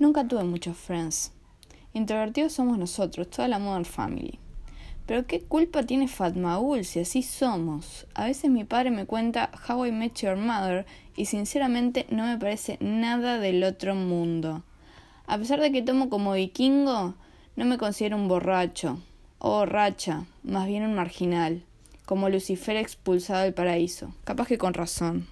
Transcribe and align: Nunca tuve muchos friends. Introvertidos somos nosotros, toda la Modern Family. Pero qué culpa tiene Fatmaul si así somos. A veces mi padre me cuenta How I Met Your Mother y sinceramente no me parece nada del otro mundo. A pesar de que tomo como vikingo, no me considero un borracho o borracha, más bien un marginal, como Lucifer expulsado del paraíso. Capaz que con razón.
Nunca 0.00 0.26
tuve 0.26 0.44
muchos 0.44 0.78
friends. 0.78 1.30
Introvertidos 1.92 2.54
somos 2.54 2.78
nosotros, 2.78 3.28
toda 3.28 3.48
la 3.48 3.58
Modern 3.58 3.84
Family. 3.84 4.38
Pero 5.04 5.26
qué 5.26 5.42
culpa 5.42 5.82
tiene 5.82 6.08
Fatmaul 6.08 6.86
si 6.86 7.00
así 7.00 7.22
somos. 7.22 8.06
A 8.14 8.24
veces 8.24 8.50
mi 8.50 8.64
padre 8.64 8.90
me 8.90 9.04
cuenta 9.04 9.50
How 9.68 9.84
I 9.84 9.92
Met 9.92 10.14
Your 10.22 10.38
Mother 10.38 10.86
y 11.16 11.26
sinceramente 11.26 12.06
no 12.08 12.24
me 12.24 12.38
parece 12.38 12.78
nada 12.80 13.38
del 13.38 13.62
otro 13.62 13.94
mundo. 13.94 14.64
A 15.26 15.36
pesar 15.36 15.60
de 15.60 15.70
que 15.70 15.82
tomo 15.82 16.08
como 16.08 16.32
vikingo, 16.32 17.14
no 17.56 17.64
me 17.66 17.76
considero 17.76 18.16
un 18.16 18.26
borracho 18.26 19.02
o 19.38 19.50
borracha, 19.50 20.24
más 20.42 20.66
bien 20.66 20.82
un 20.82 20.94
marginal, 20.94 21.62
como 22.06 22.30
Lucifer 22.30 22.76
expulsado 22.76 23.42
del 23.42 23.52
paraíso. 23.52 24.14
Capaz 24.24 24.48
que 24.48 24.56
con 24.56 24.72
razón. 24.72 25.26